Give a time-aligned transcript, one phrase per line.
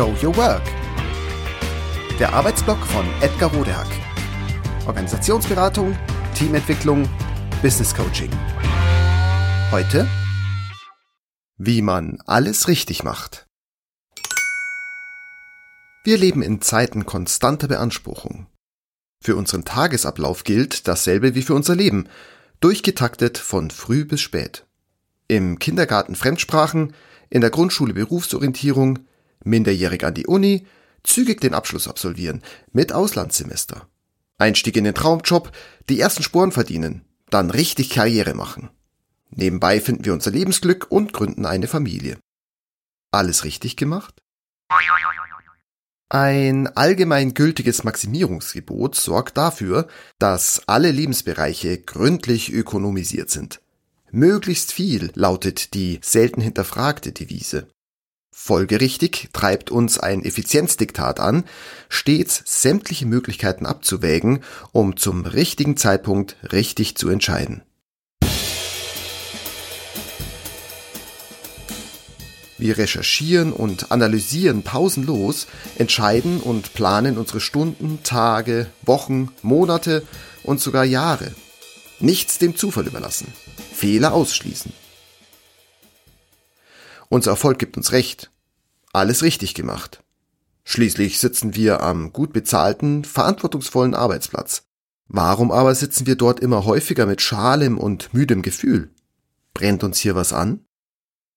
[0.00, 0.62] Show Your Work.
[2.18, 3.86] Der Arbeitsblock von Edgar Rodehack.
[4.86, 5.94] Organisationsberatung,
[6.34, 7.06] Teamentwicklung,
[7.60, 8.30] Business Coaching.
[9.70, 10.08] Heute,
[11.58, 13.46] wie man alles richtig macht.
[16.04, 18.46] Wir leben in Zeiten konstanter Beanspruchung.
[19.22, 22.08] Für unseren Tagesablauf gilt dasselbe wie für unser Leben,
[22.60, 24.64] durchgetaktet von früh bis spät.
[25.28, 26.94] Im Kindergarten Fremdsprachen,
[27.28, 29.00] in der Grundschule Berufsorientierung,
[29.44, 30.66] minderjährig an die Uni,
[31.02, 33.88] zügig den Abschluss absolvieren, mit Auslandssemester.
[34.38, 35.52] Einstieg in den Traumjob,
[35.88, 38.70] die ersten Sporen verdienen, dann richtig Karriere machen.
[39.30, 42.18] Nebenbei finden wir unser Lebensglück und gründen eine Familie.
[43.12, 44.14] Alles richtig gemacht?
[46.08, 49.86] Ein allgemein gültiges Maximierungsgebot sorgt dafür,
[50.18, 53.60] dass alle Lebensbereiche gründlich ökonomisiert sind.
[54.10, 57.68] Möglichst viel lautet die selten hinterfragte Devise.
[58.42, 61.44] Folgerichtig treibt uns ein Effizienzdiktat an,
[61.90, 67.62] stets sämtliche Möglichkeiten abzuwägen, um zum richtigen Zeitpunkt richtig zu entscheiden.
[72.56, 75.46] Wir recherchieren und analysieren pausenlos,
[75.76, 80.02] entscheiden und planen unsere Stunden, Tage, Wochen, Monate
[80.44, 81.30] und sogar Jahre.
[82.00, 83.28] Nichts dem Zufall überlassen.
[83.74, 84.72] Fehler ausschließen.
[87.12, 88.30] Unser Erfolg gibt uns recht.
[88.92, 90.04] Alles richtig gemacht.
[90.62, 94.62] Schließlich sitzen wir am gut bezahlten, verantwortungsvollen Arbeitsplatz.
[95.08, 98.94] Warum aber sitzen wir dort immer häufiger mit schalem und müdem Gefühl?
[99.54, 100.64] Brennt uns hier was an?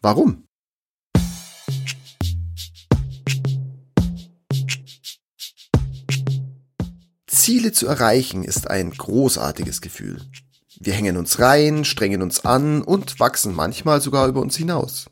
[0.00, 0.44] Warum?
[7.26, 10.20] Ziele zu erreichen ist ein großartiges Gefühl.
[10.78, 15.06] Wir hängen uns rein, strengen uns an und wachsen manchmal sogar über uns hinaus.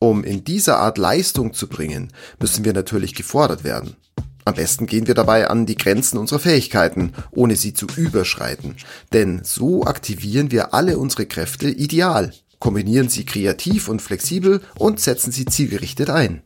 [0.00, 3.96] Um in dieser Art Leistung zu bringen, müssen wir natürlich gefordert werden.
[4.44, 8.76] Am besten gehen wir dabei an die Grenzen unserer Fähigkeiten, ohne sie zu überschreiten.
[9.12, 15.32] Denn so aktivieren wir alle unsere Kräfte ideal, kombinieren sie kreativ und flexibel und setzen
[15.32, 16.42] sie zielgerichtet ein.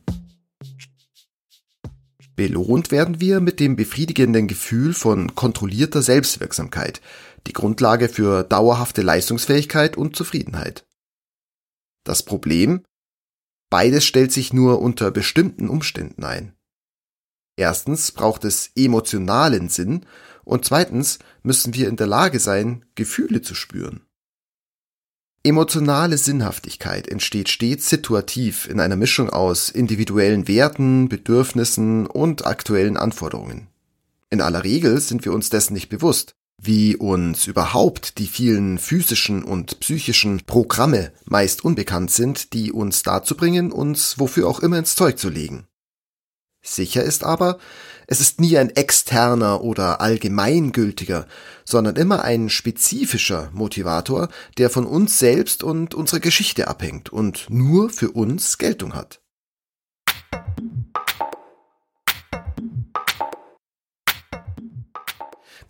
[2.35, 6.99] Belohnt werden wir mit dem befriedigenden Gefühl von kontrollierter Selbstwirksamkeit,
[7.45, 10.85] die Grundlage für dauerhafte Leistungsfähigkeit und Zufriedenheit.
[12.03, 12.81] Das Problem?
[13.73, 16.53] Beides stellt sich nur unter bestimmten Umständen ein.
[17.55, 20.05] Erstens braucht es emotionalen Sinn
[20.43, 24.05] und zweitens müssen wir in der Lage sein, Gefühle zu spüren.
[25.41, 33.69] Emotionale Sinnhaftigkeit entsteht stets situativ in einer Mischung aus individuellen Werten, Bedürfnissen und aktuellen Anforderungen.
[34.29, 39.43] In aller Regel sind wir uns dessen nicht bewusst, wie uns überhaupt die vielen physischen
[39.43, 44.95] und psychischen Programme meist unbekannt sind, die uns dazu bringen, uns wofür auch immer ins
[44.95, 45.67] Zeug zu legen.
[46.65, 47.57] Sicher ist aber,
[48.07, 51.27] es ist nie ein externer oder allgemeingültiger,
[51.65, 57.89] sondern immer ein spezifischer Motivator, der von uns selbst und unserer Geschichte abhängt und nur
[57.89, 59.22] für uns Geltung hat.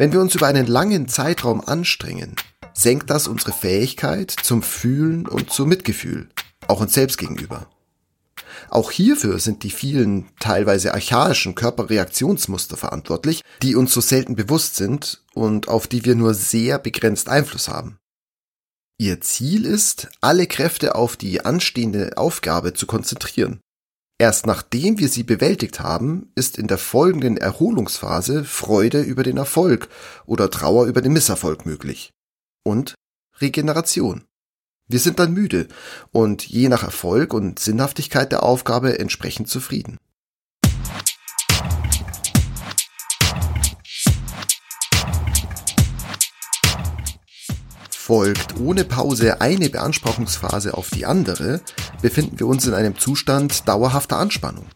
[0.03, 2.35] Wenn wir uns über einen langen Zeitraum anstrengen,
[2.73, 6.27] senkt das unsere Fähigkeit zum Fühlen und zum Mitgefühl,
[6.67, 7.67] auch uns selbst gegenüber.
[8.69, 15.23] Auch hierfür sind die vielen teilweise archaischen Körperreaktionsmuster verantwortlich, die uns so selten bewusst sind
[15.35, 17.97] und auf die wir nur sehr begrenzt Einfluss haben.
[18.97, 23.61] Ihr Ziel ist, alle Kräfte auf die anstehende Aufgabe zu konzentrieren.
[24.19, 29.89] Erst nachdem wir sie bewältigt haben, ist in der folgenden Erholungsphase Freude über den Erfolg
[30.25, 32.11] oder Trauer über den Misserfolg möglich.
[32.63, 32.95] Und
[33.41, 34.23] Regeneration.
[34.87, 35.67] Wir sind dann müde
[36.11, 39.97] und je nach Erfolg und Sinnhaftigkeit der Aufgabe entsprechend zufrieden.
[48.13, 51.61] Folgt ohne Pause eine Beanspruchungsphase auf die andere,
[52.03, 54.67] befinden wir uns in einem Zustand dauerhafter Anspannung.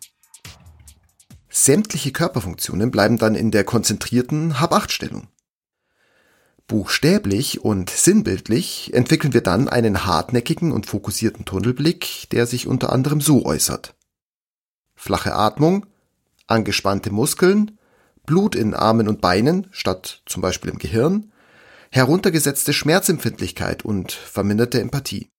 [1.48, 5.28] Sämtliche Körperfunktionen bleiben dann in der konzentrierten Hab-Acht-Stellung.
[6.66, 13.22] Buchstäblich und sinnbildlich entwickeln wir dann einen hartnäckigen und fokussierten Tunnelblick, der sich unter anderem
[13.22, 13.94] so äußert.
[14.96, 15.86] Flache Atmung,
[16.48, 17.78] angespannte Muskeln,
[18.26, 21.32] Blut in Armen und Beinen statt zum Beispiel im Gehirn,
[21.92, 25.30] heruntergesetzte Schmerzempfindlichkeit und verminderte Empathie.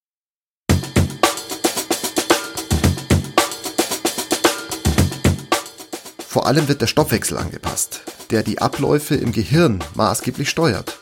[6.29, 10.99] Vor allem wird der Stoffwechsel angepasst, der die Abläufe im Gehirn maßgeblich steuert.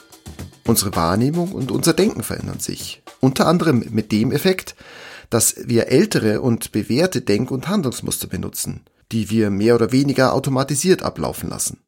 [0.66, 3.04] Unsere Wahrnehmung und unser Denken verändern sich.
[3.20, 4.76] Unter anderem mit dem Effekt,
[5.30, 11.04] dass wir ältere und bewährte Denk- und Handlungsmuster benutzen, die wir mehr oder weniger automatisiert
[11.04, 11.82] ablaufen lassen.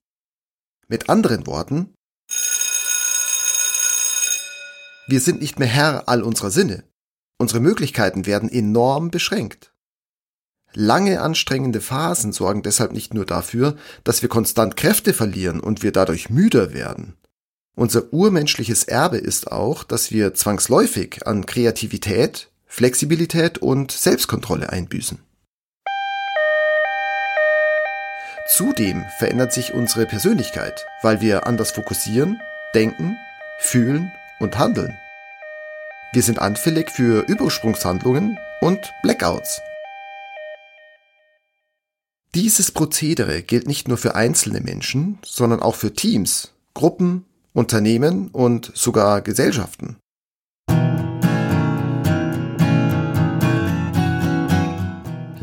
[0.88, 1.94] Mit anderen Worten,
[5.10, 6.84] wir sind nicht mehr Herr all unserer Sinne.
[7.38, 9.74] Unsere Möglichkeiten werden enorm beschränkt.
[10.74, 15.92] Lange anstrengende Phasen sorgen deshalb nicht nur dafür, dass wir konstant Kräfte verlieren und wir
[15.92, 17.16] dadurch müder werden.
[17.76, 25.18] Unser urmenschliches Erbe ist auch, dass wir zwangsläufig an Kreativität, Flexibilität und Selbstkontrolle einbüßen.
[28.52, 32.40] Zudem verändert sich unsere Persönlichkeit, weil wir anders fokussieren,
[32.76, 33.16] denken,
[33.60, 34.98] fühlen und handeln.
[36.14, 39.62] Wir sind anfällig für Übersprungshandlungen und Blackouts.
[42.36, 48.72] Dieses Prozedere gilt nicht nur für einzelne Menschen, sondern auch für Teams, Gruppen, Unternehmen und
[48.76, 49.98] sogar Gesellschaften.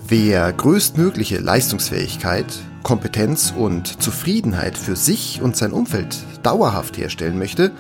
[0.09, 2.47] Wer größtmögliche Leistungsfähigkeit,
[2.85, 7.73] Kompetenz und Zufriedenheit für sich und sein Umfeld dauerhaft herstellen möchte,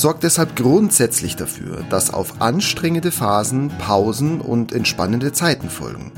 [0.00, 6.12] sorgt deshalb grundsätzlich dafür, dass auf anstrengende Phasen Pausen und entspannende Zeiten folgen.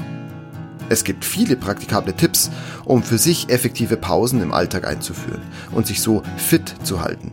[0.88, 2.50] Es gibt viele praktikable Tipps,
[2.84, 5.42] um für sich effektive Pausen im Alltag einzuführen
[5.72, 7.32] und sich so fit zu halten.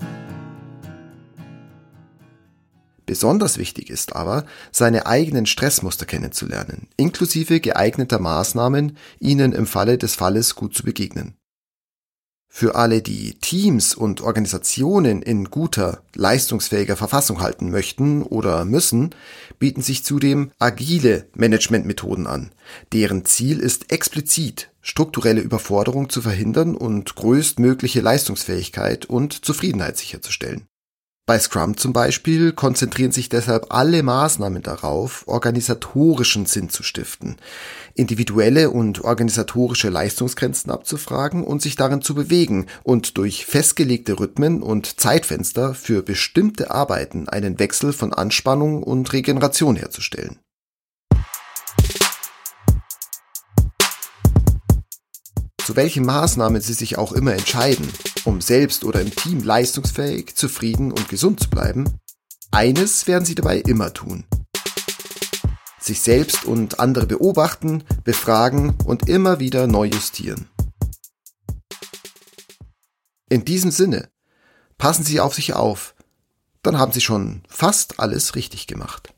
[3.05, 10.15] Besonders wichtig ist aber, seine eigenen Stressmuster kennenzulernen, inklusive geeigneter Maßnahmen, ihnen im Falle des
[10.15, 11.35] Falles gut zu begegnen.
[12.51, 19.11] Für alle, die Teams und Organisationen in guter, leistungsfähiger Verfassung halten möchten oder müssen,
[19.59, 22.51] bieten sich zudem agile Managementmethoden an,
[22.91, 30.68] deren Ziel ist explizit, strukturelle Überforderung zu verhindern und größtmögliche Leistungsfähigkeit und Zufriedenheit sicherzustellen.
[31.29, 37.37] Bei Scrum zum Beispiel konzentrieren sich deshalb alle Maßnahmen darauf, organisatorischen Sinn zu stiften,
[37.93, 44.99] individuelle und organisatorische Leistungsgrenzen abzufragen und sich darin zu bewegen und durch festgelegte Rhythmen und
[44.99, 50.39] Zeitfenster für bestimmte Arbeiten einen Wechsel von Anspannung und Regeneration herzustellen.
[55.69, 57.87] zu welchen Maßnahmen sie sich auch immer entscheiden,
[58.25, 61.99] um selbst oder im Team leistungsfähig, zufrieden und gesund zu bleiben,
[62.51, 64.25] eines werden sie dabei immer tun.
[65.79, 70.49] Sich selbst und andere beobachten, befragen und immer wieder neu justieren.
[73.29, 74.09] In diesem Sinne,
[74.77, 75.93] passen Sie auf sich auf,
[76.63, 79.13] dann haben Sie schon fast alles richtig gemacht.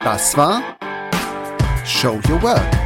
[0.00, 0.62] Das war
[1.84, 2.85] Show Your Work.